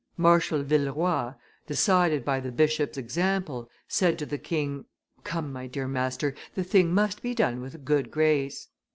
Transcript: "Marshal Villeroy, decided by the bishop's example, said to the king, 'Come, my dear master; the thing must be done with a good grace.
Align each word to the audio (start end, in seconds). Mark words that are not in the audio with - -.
"Marshal 0.17 0.63
Villeroy, 0.63 1.33
decided 1.67 2.25
by 2.25 2.39
the 2.39 2.51
bishop's 2.51 2.97
example, 2.97 3.69
said 3.87 4.17
to 4.17 4.25
the 4.25 4.39
king, 4.39 4.85
'Come, 5.23 5.53
my 5.53 5.67
dear 5.67 5.87
master; 5.87 6.33
the 6.55 6.63
thing 6.63 6.91
must 6.91 7.21
be 7.21 7.35
done 7.35 7.61
with 7.61 7.75
a 7.75 7.77
good 7.77 8.09
grace. 8.09 8.67